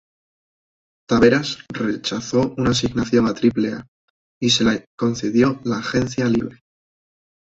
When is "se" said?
4.49-4.63